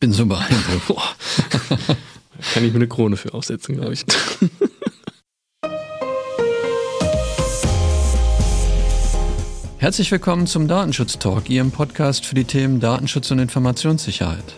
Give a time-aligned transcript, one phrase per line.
[0.00, 0.86] bin so beeindruckt.
[2.54, 4.04] Kann ich mir eine Krone für aufsetzen, glaube ich.
[9.78, 14.54] Herzlich willkommen zum Datenschutz Talk, Ihrem Podcast für die Themen Datenschutz und Informationssicherheit.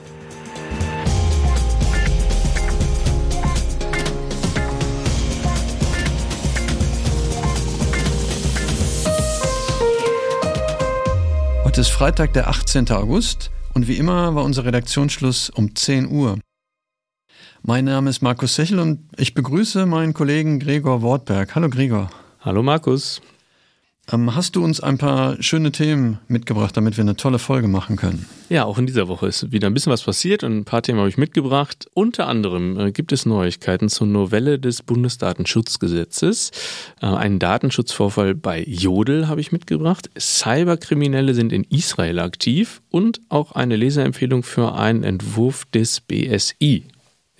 [11.64, 12.90] Heute ist Freitag, der 18.
[12.90, 13.50] August
[13.80, 16.38] und wie immer war unser Redaktionsschluss um 10 Uhr.
[17.62, 21.54] Mein Name ist Markus Sechel und ich begrüße meinen Kollegen Gregor Wortberg.
[21.54, 22.10] Hallo Gregor.
[22.40, 23.22] Hallo Markus.
[24.12, 27.96] Ähm, hast du uns ein paar schöne Themen mitgebracht, damit wir eine tolle Folge machen
[27.96, 28.26] können?
[28.48, 30.98] Ja, auch in dieser Woche ist wieder ein bisschen was passiert und ein paar Themen
[30.98, 31.88] habe ich mitgebracht.
[31.94, 36.50] Unter anderem äh, gibt es Neuigkeiten zur Novelle des Bundesdatenschutzgesetzes.
[37.00, 40.10] Äh, einen Datenschutzvorfall bei Jodel habe ich mitgebracht.
[40.18, 46.84] Cyberkriminelle sind in Israel aktiv und auch eine Leserempfehlung für einen Entwurf des BSI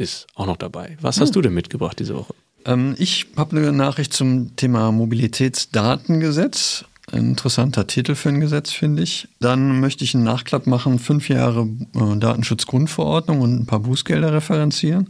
[0.01, 0.97] ist auch noch dabei.
[1.03, 1.35] Was hast hm.
[1.35, 2.35] du denn mitgebracht diese Woche?
[2.65, 6.85] Ähm, ich habe eine Nachricht zum Thema Mobilitätsdatengesetz.
[7.13, 9.29] Ein interessanter Titel für ein Gesetz, finde ich.
[9.41, 15.09] Dann möchte ich einen Nachklapp machen, fünf Jahre äh, Datenschutzgrundverordnung und ein paar Bußgelder referenzieren.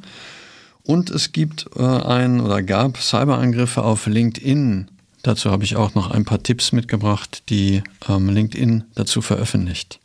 [0.82, 4.88] Und es gibt äh, ein oder gab Cyberangriffe auf LinkedIn.
[5.22, 9.99] Dazu habe ich auch noch ein paar Tipps mitgebracht, die ähm, LinkedIn dazu veröffentlicht.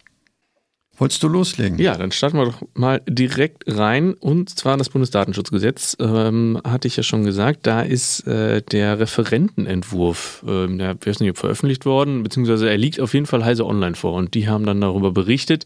[0.97, 1.77] Wolltest du loslegen?
[1.77, 4.13] Ja, dann starten wir doch mal direkt rein.
[4.13, 7.61] Und zwar das Bundesdatenschutzgesetz, ähm, hatte ich ja schon gesagt.
[7.63, 13.13] Da ist äh, der Referentenentwurf, ähm, der weiß nicht, veröffentlicht worden, beziehungsweise er liegt auf
[13.13, 14.13] jeden Fall heise online vor.
[14.13, 15.65] Und die haben dann darüber berichtet.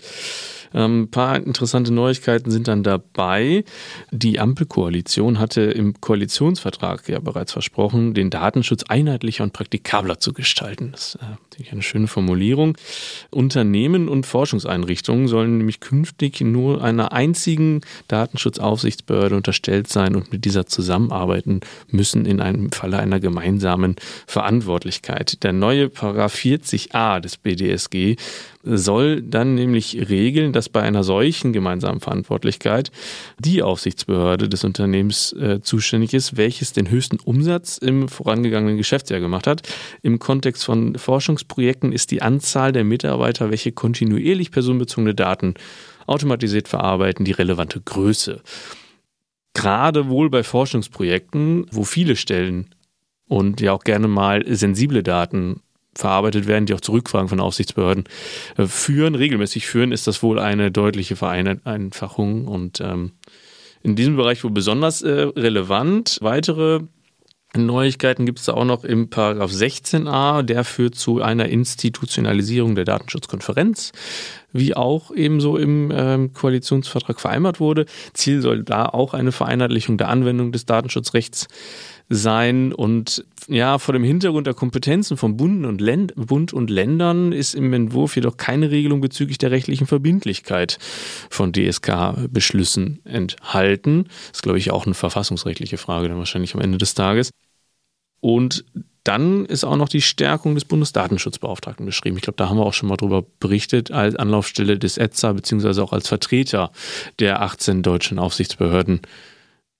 [0.74, 3.64] Ähm, ein paar interessante Neuigkeiten sind dann dabei.
[4.12, 10.92] Die Ampelkoalition hatte im Koalitionsvertrag ja bereits versprochen, den Datenschutz einheitlicher und praktikabler zu gestalten.
[10.92, 12.78] Das ist äh, eine schöne Formulierung.
[13.32, 20.66] Unternehmen und Forschungseinrichtungen sollen nämlich künftig nur einer einzigen Datenschutzaufsichtsbehörde unterstellt sein und mit dieser
[20.66, 23.96] zusammenarbeiten müssen in einem Falle einer gemeinsamen
[24.28, 25.44] Verantwortlichkeit.
[25.44, 28.16] Der neue Paragraph 40a des BDSG
[28.64, 32.92] soll dann nämlich regeln, dass bei einer solchen gemeinsamen Verantwortlichkeit
[33.40, 39.48] die Aufsichtsbehörde des Unternehmens äh, zuständig ist, welches den höchsten Umsatz im vorangegangenen Geschäftsjahr gemacht
[39.48, 39.62] hat.
[40.02, 45.54] Im Kontext von Forschungsprojekten ist die Anzahl der Mitarbeiter, welche kontinuierlich personenbezogene Daten
[46.08, 48.42] automatisiert verarbeiten, die relevante Größe.
[49.54, 52.76] Gerade wohl bei Forschungsprojekten, wo viele Stellen
[53.30, 55.62] und ja auch gerne mal sensible Daten
[56.00, 58.06] verarbeitet werden, die auch zu Rückfragen von Aufsichtsbehörden
[58.58, 63.12] äh, führen, regelmäßig führen, ist das wohl eine deutliche Vereinfachung und ähm,
[63.82, 66.18] in diesem Bereich wohl besonders äh, relevant.
[66.22, 66.82] Weitere
[67.56, 72.86] Neuigkeiten gibt es da auch noch im Paragraph 16a, der führt zu einer Institutionalisierung der
[72.86, 73.92] Datenschutzkonferenz,
[74.54, 77.86] wie auch ebenso im ähm, Koalitionsvertrag vereinbart wurde.
[78.14, 81.48] Ziel soll da auch eine Vereinheitlichung der Anwendung des Datenschutzrechts
[82.10, 82.74] sein.
[82.74, 87.54] Und ja, vor dem Hintergrund der Kompetenzen von Bund und, Länd Bund und Ländern ist
[87.54, 90.80] im Entwurf jedoch keine Regelung bezüglich der rechtlichen Verbindlichkeit
[91.30, 94.06] von DSK-Beschlüssen enthalten.
[94.06, 97.30] Das ist, glaube ich, auch eine verfassungsrechtliche Frage dann wahrscheinlich am Ende des Tages.
[98.22, 98.66] Und
[99.04, 102.18] dann ist auch noch die Stärkung des Bundesdatenschutzbeauftragten beschrieben.
[102.18, 105.82] Ich glaube, da haben wir auch schon mal drüber berichtet, als Anlaufstelle des ETSA, beziehungsweise
[105.82, 106.72] auch als Vertreter
[107.20, 109.02] der 18 deutschen Aufsichtsbehörden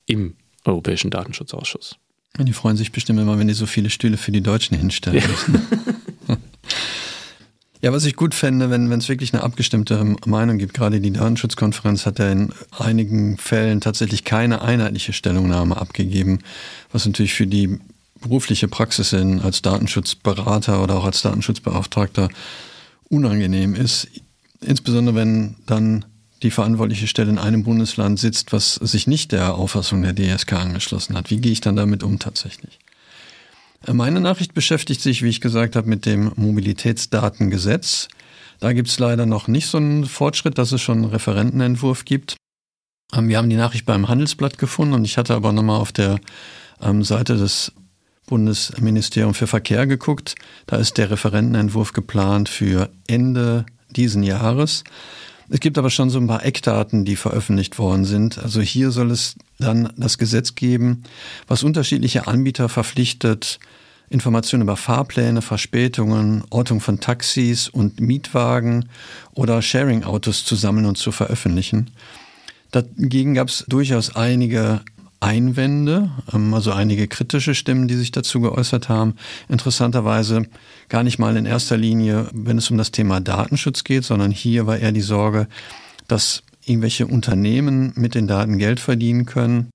[0.06, 0.36] im
[0.66, 1.98] Europäischen Datenschutzausschuss.
[2.38, 5.28] Die freuen sich bestimmt immer, wenn die so viele Stühle für die Deutschen hinstellen ja.
[5.28, 5.68] müssen.
[7.82, 10.74] ja, was ich gut fände, wenn es wirklich eine abgestimmte Meinung gibt.
[10.74, 16.40] Gerade die Datenschutzkonferenz hat ja in einigen Fällen tatsächlich keine einheitliche Stellungnahme abgegeben,
[16.92, 17.80] was natürlich für die
[18.22, 22.30] berufliche Praxis in, als Datenschutzberater oder auch als Datenschutzbeauftragter
[23.10, 24.08] unangenehm ist.
[24.62, 26.06] Insbesondere wenn dann
[26.44, 31.18] die verantwortliche Stelle in einem Bundesland sitzt, was sich nicht der Auffassung der DSK angeschlossen
[31.18, 31.30] hat.
[31.30, 32.80] Wie gehe ich dann damit um tatsächlich?
[33.88, 38.10] Meine Nachricht beschäftigt sich, wie ich gesagt habe, mit dem Mobilitätsdatengesetz.
[38.60, 42.36] Da gibt es leider noch nicht so einen Fortschritt, dass es schon einen Referentenentwurf gibt.
[43.14, 46.20] Ähm, wir haben die Nachricht beim Handelsblatt gefunden und ich hatte aber nochmal auf der
[46.82, 47.72] ähm, Seite des
[48.28, 50.36] Bundesministeriums für Verkehr geguckt.
[50.68, 54.84] Da ist der Referentenentwurf geplant für Ende diesen Jahres.
[55.50, 58.38] Es gibt aber schon so ein paar Eckdaten, die veröffentlicht worden sind.
[58.38, 61.04] Also hier soll es dann das Gesetz geben,
[61.48, 63.60] was unterschiedliche Anbieter verpflichtet,
[64.10, 68.90] Informationen über Fahrpläne, Verspätungen, Ortung von Taxis und Mietwagen
[69.34, 71.92] oder Sharing-Autos zu sammeln und zu veröffentlichen.
[72.72, 74.82] Dagegen gab es durchaus einige
[75.20, 79.16] Einwände, ähm, also einige kritische Stimmen, die sich dazu geäußert haben.
[79.48, 80.44] Interessanterweise
[80.88, 84.66] gar nicht mal in erster Linie, wenn es um das Thema Datenschutz geht, sondern hier
[84.68, 85.48] war eher die Sorge,
[86.08, 89.70] dass irgendwelche Unternehmen mit den Daten Geld verdienen können.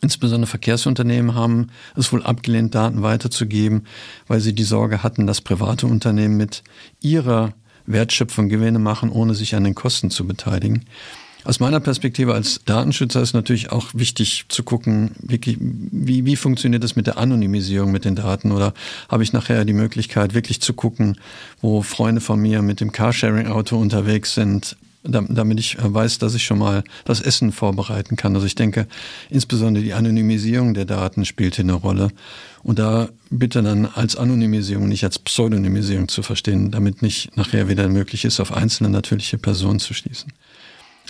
[0.00, 3.86] Insbesondere Verkehrsunternehmen haben es wohl abgelehnt, Daten weiterzugeben,
[4.26, 6.62] weil sie die Sorge hatten, dass private Unternehmen mit
[7.00, 7.54] ihrer
[7.86, 10.84] Wertschöpfung Gewinne machen, ohne sich an den Kosten zu beteiligen.
[11.44, 16.82] Aus meiner Perspektive als Datenschützer ist natürlich auch wichtig zu gucken, wie, wie, wie funktioniert
[16.82, 18.72] das mit der Anonymisierung mit den Daten oder
[19.10, 21.18] habe ich nachher die Möglichkeit wirklich zu gucken,
[21.60, 26.58] wo Freunde von mir mit dem Carsharing-Auto unterwegs sind, damit ich weiß, dass ich schon
[26.58, 28.34] mal das Essen vorbereiten kann.
[28.34, 28.86] Also ich denke,
[29.28, 32.08] insbesondere die Anonymisierung der Daten spielt hier eine Rolle.
[32.62, 37.86] Und da bitte dann als Anonymisierung, nicht als Pseudonymisierung zu verstehen, damit nicht nachher wieder
[37.88, 40.32] möglich ist, auf einzelne natürliche Personen zu schließen.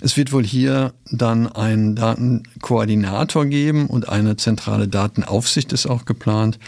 [0.01, 6.59] Es wird wohl hier dann einen Datenkoordinator geben und eine zentrale Datenaufsicht ist auch geplant.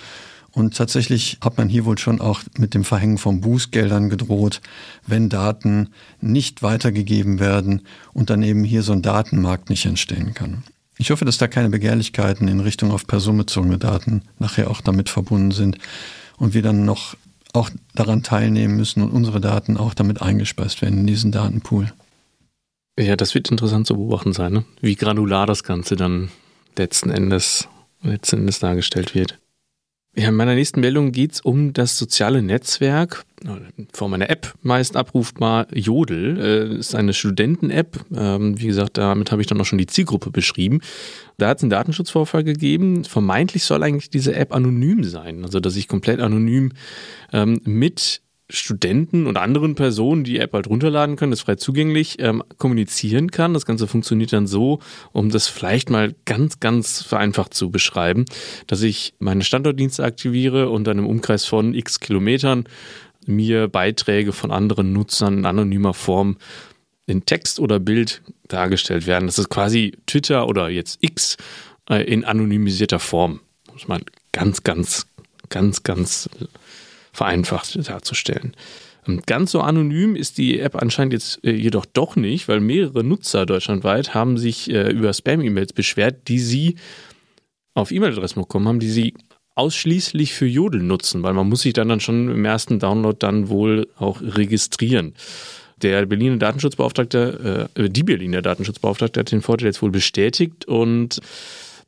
[0.51, 4.61] Und tatsächlich hat man hier wohl schon auch mit dem Verhängen von Bußgeldern gedroht,
[5.05, 5.89] wenn Daten
[6.19, 7.81] nicht weitergegeben werden
[8.13, 10.63] und dann eben hier so ein Datenmarkt nicht entstehen kann.
[10.97, 15.51] Ich hoffe, dass da keine Begehrlichkeiten in Richtung auf personenbezogene Daten nachher auch damit verbunden
[15.51, 15.77] sind
[16.37, 17.15] und wir dann noch
[17.53, 21.91] auch daran teilnehmen müssen und unsere Daten auch damit eingespeist werden in diesen Datenpool.
[22.99, 24.65] Ja, das wird interessant zu beobachten sein, ne?
[24.81, 26.29] wie granular das Ganze dann
[26.77, 27.67] letzten Endes,
[28.01, 29.37] letzten Endes dargestellt wird.
[30.15, 34.55] Ja, in meiner nächsten Meldung geht es um das soziale Netzwerk, in Form einer App,
[34.63, 36.39] meist abrufbar Jodel.
[36.39, 38.03] Äh, ist eine Studenten-App.
[38.15, 40.81] Ähm, wie gesagt, damit habe ich dann auch schon die Zielgruppe beschrieben.
[41.37, 43.03] Da hat es einen Datenschutzvorfall gegeben.
[43.03, 46.71] Vermeintlich soll eigentlich diese App anonym sein, also dass ich komplett anonym
[47.31, 52.43] ähm, mit Studenten und anderen Personen die App halt runterladen können, ist frei zugänglich, ähm,
[52.57, 53.53] kommunizieren kann.
[53.53, 54.79] Das Ganze funktioniert dann so,
[55.11, 58.23] um das vielleicht mal ganz, ganz vereinfacht zu beschreiben,
[58.67, 62.65] dass ich meine Standortdienste aktiviere und dann im Umkreis von x Kilometern
[63.25, 66.37] mir Beiträge von anderen Nutzern in anonymer Form
[67.05, 69.27] in Text oder Bild dargestellt werden.
[69.27, 71.35] Das ist quasi Twitter oder jetzt X
[71.89, 73.41] äh, in anonymisierter Form.
[73.73, 75.07] Muss man ganz, ganz,
[75.49, 76.29] ganz, ganz
[77.17, 78.53] vereinfacht darzustellen.
[79.07, 83.03] Ähm, ganz so anonym ist die App anscheinend jetzt äh, jedoch doch nicht, weil mehrere
[83.03, 86.75] Nutzer deutschlandweit haben sich äh, über Spam-E-Mails beschwert, die sie
[87.73, 89.15] auf E-Mail-Adressen bekommen haben, die sie
[89.55, 93.49] ausschließlich für Jodel nutzen, weil man muss sich dann, dann schon im ersten Download dann
[93.49, 95.15] wohl auch registrieren.
[95.81, 101.19] Der Berliner Datenschutzbeauftragte, äh, die Berliner Datenschutzbeauftragte hat den Vorteil jetzt wohl bestätigt und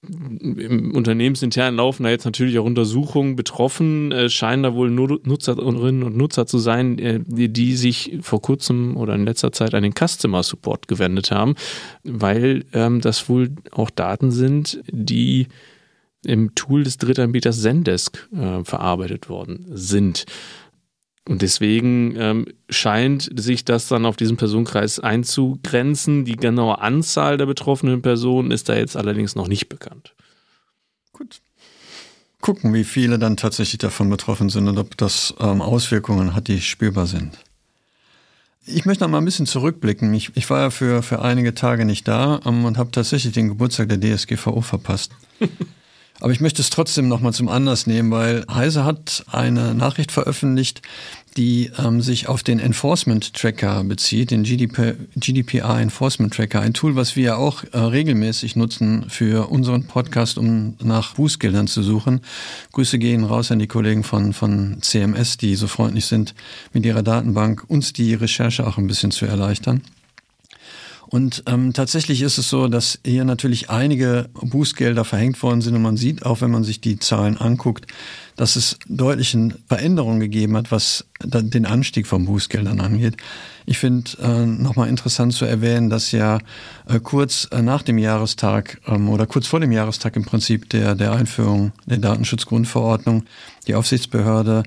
[0.01, 3.35] im Unternehmensintern laufen da jetzt natürlich auch Untersuchungen.
[3.35, 8.41] Betroffen äh, scheinen da wohl Nutzerinnen und Nutzer zu sein, äh, die, die, sich vor
[8.41, 11.55] kurzem oder in letzter Zeit an den Customer Support gewendet haben,
[12.03, 15.47] weil ähm, das wohl auch Daten sind, die
[16.25, 20.25] im Tool des Drittanbieters Zendesk äh, verarbeitet worden sind.
[21.29, 26.25] Und deswegen ähm, scheint sich das dann auf diesen Personenkreis einzugrenzen.
[26.25, 30.15] Die genaue Anzahl der betroffenen Personen ist da jetzt allerdings noch nicht bekannt.
[31.13, 31.39] Gut.
[32.41, 36.61] Gucken, wie viele dann tatsächlich davon betroffen sind und ob das ähm, Auswirkungen hat, die
[36.61, 37.37] spürbar sind.
[38.65, 40.11] Ich möchte noch mal ein bisschen zurückblicken.
[40.15, 43.49] Ich, ich war ja für, für einige Tage nicht da ähm, und habe tatsächlich den
[43.49, 45.11] Geburtstag der DSGVO verpasst.
[46.21, 50.81] Aber ich möchte es trotzdem nochmal zum Anlass nehmen, weil Heise hat eine Nachricht veröffentlicht,
[51.37, 56.95] die ähm, sich auf den Enforcement Tracker bezieht, den GDP, GDPR Enforcement Tracker, ein Tool,
[56.95, 62.21] was wir auch äh, regelmäßig nutzen für unseren Podcast, um nach Bußgeldern zu suchen.
[62.73, 66.35] Grüße gehen raus an die Kollegen von, von CMS, die so freundlich sind,
[66.73, 69.81] mit ihrer Datenbank uns die Recherche auch ein bisschen zu erleichtern.
[71.11, 75.81] Und ähm, tatsächlich ist es so, dass hier natürlich einige Bußgelder verhängt worden sind und
[75.81, 77.87] man sieht auch, wenn man sich die Zahlen anguckt,
[78.35, 83.17] dass es deutliche Veränderungen gegeben hat, was den Anstieg von Bußgeldern angeht.
[83.65, 86.37] Ich finde äh, nochmal interessant zu erwähnen, dass ja
[86.87, 90.93] äh, kurz äh, nach dem Jahrestag ähm, oder kurz vor dem Jahrestag im Prinzip der,
[90.93, 93.25] der Einführung der Datenschutzgrundverordnung
[93.67, 94.61] die Aufsichtsbehörde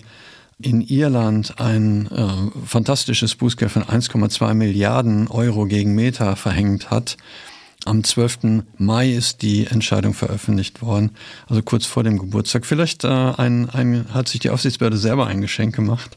[0.62, 7.16] in Irland ein äh, fantastisches Bußgeld von 1,2 Milliarden Euro gegen Meta verhängt hat.
[7.84, 8.64] Am 12.
[8.78, 11.10] Mai ist die Entscheidung veröffentlicht worden,
[11.48, 12.64] also kurz vor dem Geburtstag.
[12.64, 16.16] Vielleicht äh, ein, ein, hat sich die Aufsichtsbehörde selber ein Geschenk gemacht.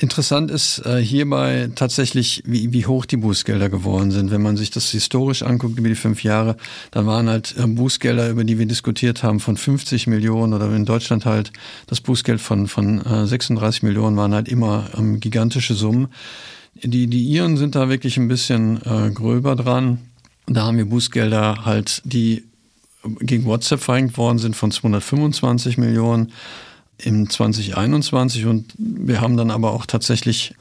[0.00, 4.30] Interessant ist äh, hierbei tatsächlich, wie, wie hoch die Bußgelder geworden sind.
[4.30, 6.56] Wenn man sich das historisch anguckt über die fünf Jahre,
[6.90, 10.86] dann waren halt äh, Bußgelder, über die wir diskutiert haben, von 50 Millionen oder in
[10.86, 11.52] Deutschland halt
[11.86, 16.08] das Bußgeld von, von äh, 36 Millionen waren halt immer ähm, gigantische Summen.
[16.82, 19.98] Die, die Iren sind da wirklich ein bisschen äh, gröber dran.
[20.46, 22.44] Da haben wir Bußgelder halt, die
[23.20, 26.32] gegen WhatsApp verhängt worden sind von 225 Millionen
[27.04, 30.54] im 2021 und wir haben dann aber auch tatsächlich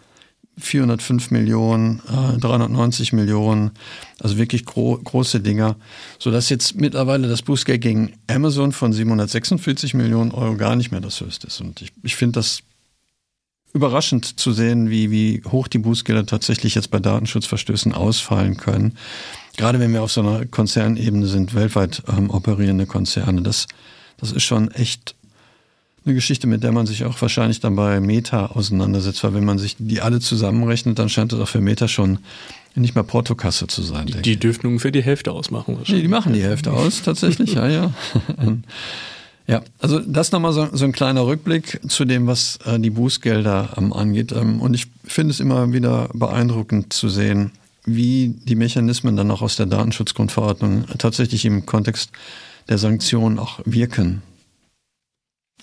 [0.60, 3.72] 405 Millionen, äh, 390 Millionen,
[4.19, 5.77] also wirklich gro große Dinger,
[6.19, 11.22] sodass jetzt mittlerweile das Bußgeld gegen Amazon von 746 Millionen Euro gar nicht mehr das
[11.22, 11.62] höchste ist.
[11.62, 12.60] Und ich, ich finde das
[13.74, 18.98] überraschend zu sehen, wie, wie hoch die Bußgelder tatsächlich jetzt bei Datenschutzverstößen ausfallen können.
[19.58, 23.41] Gerade wenn wir auf so einer Konzernebene sind, weltweit ähm, operierende Konzerne.
[23.41, 23.67] Das,
[24.17, 25.15] das ist schon echt
[26.09, 29.57] eine Geschichte, mit der man sich auch wahrscheinlich dann bei Meta auseinandersetzt, weil wenn man
[29.59, 32.19] sich die alle zusammenrechnet, dann scheint das auch für Meta schon
[32.75, 34.07] nicht mehr Portokasse zu sein.
[34.07, 36.03] Die, die dürften ungefähr die Hälfte ausmachen wahrscheinlich.
[36.03, 37.93] Nee, die machen die Hälfte aus, tatsächlich, ja, ja.
[39.47, 43.69] Ja, also das nochmal so, so ein kleiner Rückblick zu dem, was äh, die Bußgelder
[43.77, 44.31] ähm, angeht.
[44.31, 47.49] Ähm, und ich finde es immer wieder beeindruckend zu sehen,
[47.83, 52.11] wie die Mechanismen dann auch aus der Datenschutzgrundverordnung tatsächlich im Kontext
[52.69, 54.21] der Sanktionen auch wirken.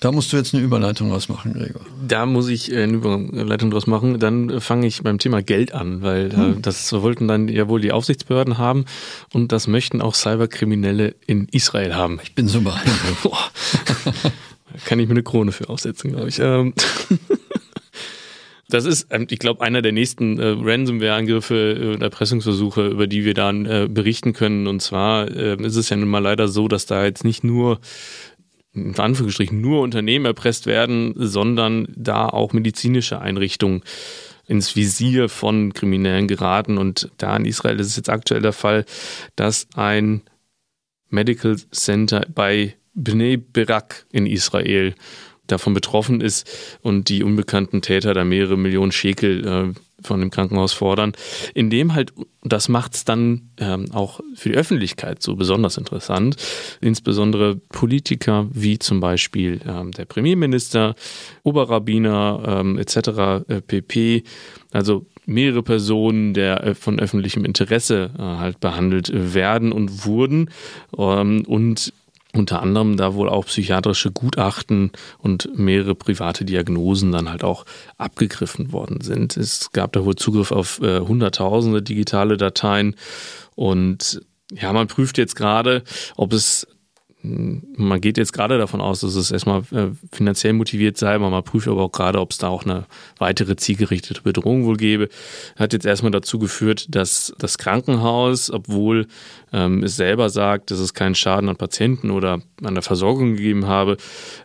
[0.01, 1.81] Da musst du jetzt eine Überleitung draus machen, Gregor.
[2.07, 4.19] Da muss ich äh, eine Überleitung draus machen.
[4.19, 6.63] Dann fange ich beim Thema Geld an, weil äh, hm.
[6.63, 8.85] das wollten dann ja wohl die Aufsichtsbehörden haben
[9.33, 12.21] und das möchten auch Cyberkriminelle in Israel haben.
[12.23, 13.53] Ich bin so beeindruckt.
[14.85, 16.39] Kann ich mir eine Krone für aufsetzen, glaube ich.
[16.41, 16.75] Ähm,
[18.69, 23.33] das ist, ähm, ich glaube, einer der nächsten äh, Ransomware-Angriffe und Erpressungsversuche, über die wir
[23.33, 24.67] dann äh, berichten können.
[24.67, 27.81] Und zwar äh, ist es ja nun mal leider so, dass da jetzt nicht nur
[28.77, 33.83] in Anführungsstrichen nur Unternehmen erpresst werden, sondern da auch medizinische Einrichtungen
[34.47, 36.79] ins Visier von Kriminellen geraten.
[36.79, 38.85] Und da in Israel ist es jetzt aktuell der Fall,
[39.35, 40.23] dass ein
[41.09, 44.95] Medical Center bei Bnei Berak in Israel
[45.47, 46.49] davon betroffen ist
[46.83, 51.13] und die unbekannten Täter da mehrere Millionen Schekel äh, von dem Krankenhaus fordern,
[51.55, 52.13] in dem halt,
[52.43, 56.37] das macht es dann ähm, auch für die Öffentlichkeit so besonders interessant,
[56.81, 60.95] insbesondere Politiker wie zum Beispiel ähm, der Premierminister,
[61.43, 62.97] Oberrabbiner ähm, etc.
[63.49, 64.23] Äh, pp.
[64.73, 70.51] Also mehrere Personen der äh, von öffentlichem Interesse äh, halt behandelt werden und wurden
[70.97, 71.93] ähm, und
[72.37, 77.65] unter anderem da wohl auch psychiatrische Gutachten und mehrere private Diagnosen dann halt auch
[77.99, 79.37] abgegriffen worden sind.
[79.37, 82.97] Es gab da wohl Zugriff auf äh, hunderttausende digitale Dateien
[83.55, 84.21] und
[84.53, 85.83] ja, man prüft jetzt gerade,
[86.17, 86.69] ob es
[87.77, 91.69] man geht jetzt gerade davon aus, dass es erstmal äh, finanziell motiviert sei, man prüft
[91.69, 92.87] aber auch gerade, ob es da auch eine
[93.19, 95.09] weitere zielgerichtete Bedrohung wohl gäbe.
[95.57, 99.07] Hat jetzt erstmal dazu geführt, dass das Krankenhaus, obwohl
[99.53, 103.67] ähm, es selber sagt, dass es keinen Schaden an Patienten oder an der Versorgung gegeben
[103.67, 103.97] habe,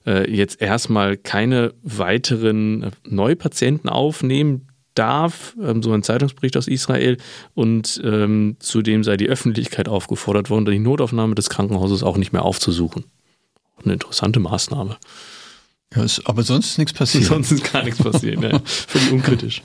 [0.05, 7.17] äh, jetzt erstmal keine weiteren äh, Neupatienten aufnehmen darf, ähm, so ein Zeitungsbericht aus Israel,
[7.53, 12.43] und ähm, zudem sei die Öffentlichkeit aufgefordert worden, die Notaufnahme des Krankenhauses auch nicht mehr
[12.43, 13.05] aufzusuchen.
[13.83, 14.97] Eine interessante Maßnahme.
[15.95, 17.25] Ja, ist, aber sonst ist nichts passiert.
[17.25, 18.59] Sonst ist gar nichts passiert, ja.
[18.65, 19.61] Völlig unkritisch.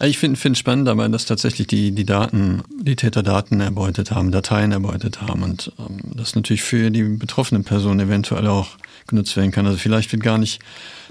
[0.00, 4.30] Ich finde es spannend dabei, dass tatsächlich die, die Daten, die Täter Daten erbeutet haben,
[4.30, 8.76] Dateien erbeutet haben und ähm, das natürlich für die betroffenen Personen eventuell auch
[9.08, 9.66] genutzt werden kann.
[9.66, 10.60] Also vielleicht wird gar nicht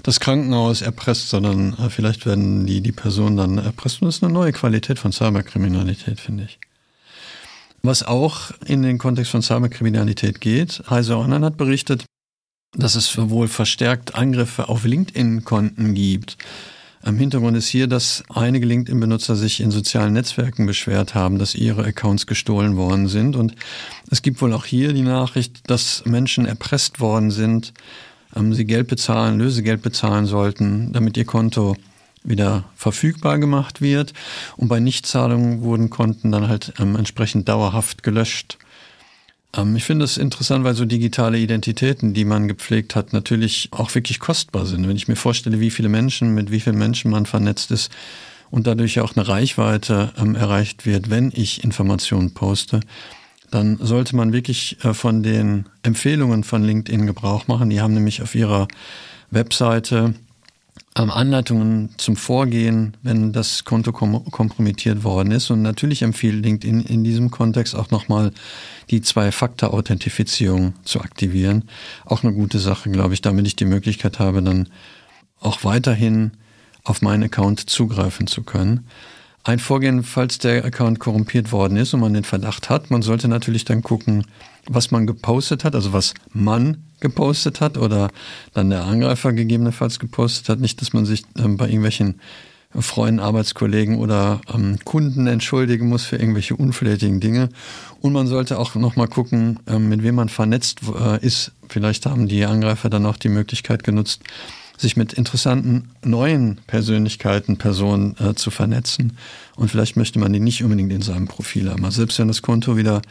[0.02, 4.00] das Krankenhaus erpresst, sondern äh, vielleicht werden die, die Personen dann erpresst.
[4.00, 6.58] Und das ist eine neue Qualität von Cyberkriminalität, finde ich.
[7.82, 12.04] Was auch in den Kontext von Cyberkriminalität geht, Heise Online hat berichtet,
[12.72, 16.38] dass es wohl verstärkt Angriffe auf LinkedIn-Konten gibt.
[17.02, 21.84] Am Hintergrund ist hier, dass einige LinkedIn-Benutzer sich in sozialen Netzwerken beschwert haben, dass ihre
[21.84, 23.36] Accounts gestohlen worden sind.
[23.36, 23.54] Und
[24.10, 27.72] es gibt wohl auch hier die Nachricht, dass Menschen erpresst worden sind,
[28.34, 31.76] ähm, sie Geld bezahlen, Lösegeld bezahlen sollten, damit ihr Konto
[32.24, 34.12] wieder verfügbar gemacht wird.
[34.56, 38.58] Und bei Nichtzahlungen wurden Konten dann halt ähm, entsprechend dauerhaft gelöscht.
[39.58, 43.94] Ähm, ich finde es interessant, weil so digitale Identitäten, die man gepflegt hat, natürlich auch
[43.94, 44.88] wirklich kostbar sind.
[44.88, 47.90] Wenn ich mir vorstelle, wie viele Menschen, mit wie vielen Menschen man vernetzt ist
[48.50, 52.80] und dadurch auch eine Reichweite ähm, erreicht wird, wenn ich Informationen poste,
[53.50, 57.70] dann sollte man wirklich äh, von den Empfehlungen von LinkedIn Gebrauch machen.
[57.70, 58.68] Die haben nämlich auf ihrer
[59.30, 60.14] Webseite
[60.98, 65.50] Anleitungen zum Vorgehen, wenn das Konto kom kompromittiert worden ist.
[65.50, 68.32] Und natürlich empfiehlt LinkedIn in diesem Kontext auch nochmal
[68.90, 71.64] die Zwei-Faktor-Authentifizierung zu aktivieren.
[72.04, 74.68] Auch eine gute Sache, glaube ich, damit ich die Möglichkeit habe, dann
[75.40, 76.32] auch weiterhin
[76.84, 78.86] auf meinen Account zugreifen zu können.
[79.48, 83.28] Ein Vorgehen, falls der Account korrumpiert worden ist und man den Verdacht hat, man sollte
[83.28, 84.26] natürlich dann gucken,
[84.66, 88.10] was man gepostet hat, also was man gepostet hat oder
[88.52, 90.60] dann der Angreifer gegebenenfalls gepostet hat.
[90.60, 92.20] Nicht, dass man sich ähm, bei irgendwelchen
[92.78, 97.48] Freunden, Arbeitskollegen oder ähm, Kunden entschuldigen muss für irgendwelche unflätigen Dinge.
[98.02, 101.52] Und man sollte auch nochmal gucken, ähm, mit wem man vernetzt äh, ist.
[101.70, 104.20] Vielleicht haben die Angreifer dann auch die Möglichkeit genutzt,
[104.78, 109.18] sich mit interessanten neuen Persönlichkeiten, Personen äh, zu vernetzen.
[109.56, 111.84] Und vielleicht möchte man die nicht unbedingt in seinem Profil haben.
[111.84, 113.02] Also selbst wenn das Konto wieder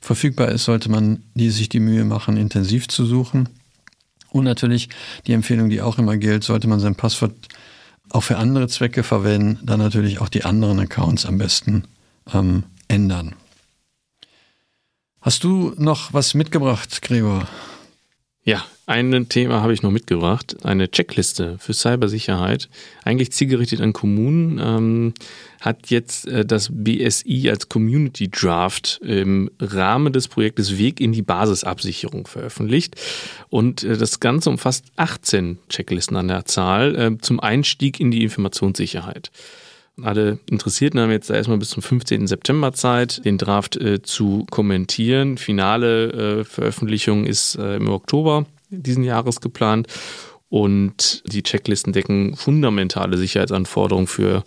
[0.00, 3.48] verfügbar ist, sollte man die, sich die Mühe machen, intensiv zu suchen.
[4.30, 4.88] Und natürlich
[5.26, 7.34] die Empfehlung, die auch immer gilt, sollte man sein Passwort
[8.10, 11.84] auch für andere Zwecke verwenden, dann natürlich auch die anderen Accounts am besten
[12.32, 13.34] ähm, ändern.
[15.20, 17.48] Hast du noch was mitgebracht, Gregor?
[18.44, 22.70] Ja, ein Thema habe ich noch mitgebracht, eine Checkliste für Cybersicherheit,
[23.04, 25.14] eigentlich zielgerichtet an Kommunen, ähm,
[25.60, 31.20] hat jetzt äh, das BSI als Community Draft im Rahmen des Projektes Weg in die
[31.20, 32.96] Basisabsicherung veröffentlicht.
[33.50, 38.22] Und äh, das Ganze umfasst 18 Checklisten an der Zahl äh, zum Einstieg in die
[38.22, 39.30] Informationssicherheit.
[40.00, 42.26] Alle Interessierten haben jetzt erstmal bis zum 15.
[42.26, 45.36] September Zeit, den Draft äh, zu kommentieren.
[45.36, 49.86] Finale äh, Veröffentlichung ist äh, im Oktober diesen Jahres geplant.
[50.50, 54.44] Und die Checklisten decken fundamentale Sicherheitsanforderungen für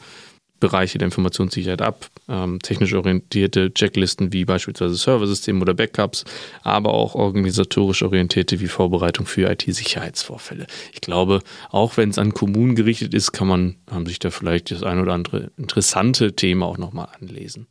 [0.62, 2.08] Bereiche der Informationssicherheit ab.
[2.30, 6.24] Ähm, technisch orientierte Checklisten wie beispielsweise Serversysteme oder Backups,
[6.62, 10.68] aber auch organisatorisch orientierte wie Vorbereitung für IT-Sicherheitsvorfälle.
[10.94, 14.72] Ich glaube, auch wenn es an Kommunen gerichtet ist, kann man haben sich da vielleicht
[14.72, 17.68] das ein oder andere interessante Thema auch nochmal anlesen.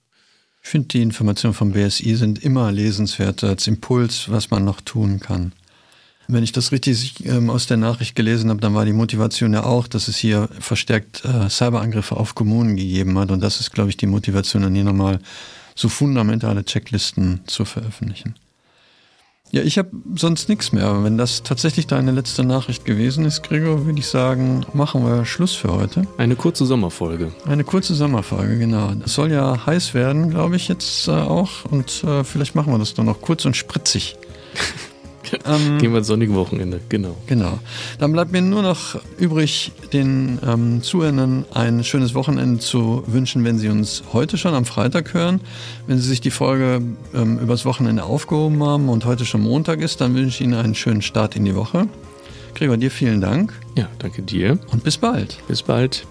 [0.63, 5.21] Ich finde, die Informationen vom BSI sind immer lesenswert als Impuls, was man noch tun
[5.21, 5.53] kann.
[6.33, 9.65] Wenn ich das richtig ähm, aus der Nachricht gelesen habe, dann war die Motivation ja
[9.65, 13.31] auch, dass es hier verstärkt äh, Cyberangriffe auf Kommunen gegeben hat.
[13.31, 15.19] Und das ist, glaube ich, die Motivation, dann hier nochmal
[15.75, 18.35] so fundamentale Checklisten zu veröffentlichen.
[19.53, 20.85] Ja, ich habe sonst nichts mehr.
[20.85, 25.25] Aber wenn das tatsächlich deine letzte Nachricht gewesen ist, Gregor, würde ich sagen, machen wir
[25.25, 26.07] Schluss für heute.
[26.19, 27.33] Eine kurze Sommerfolge.
[27.47, 28.93] Eine kurze Sommerfolge, genau.
[29.05, 31.65] Es soll ja heiß werden, glaube ich, jetzt äh, auch.
[31.65, 34.17] Und äh, vielleicht machen wir das dann noch kurz und spritzig.
[35.45, 37.17] Ähm, Gehen wir ins sonnige Wochenende, genau.
[37.27, 37.59] Genau.
[37.99, 43.59] Dann bleibt mir nur noch übrig, den ähm, Zuhörern ein schönes Wochenende zu wünschen, wenn
[43.59, 45.41] sie uns heute schon am Freitag hören.
[45.87, 46.83] Wenn sie sich die Folge
[47.15, 50.75] ähm, übers Wochenende aufgehoben haben und heute schon Montag ist, dann wünsche ich Ihnen einen
[50.75, 51.87] schönen Start in die Woche.
[52.55, 53.53] Gregor, dir vielen Dank.
[53.77, 54.59] Ja, danke dir.
[54.73, 55.39] Und bis bald.
[55.49, 56.07] Bis bald.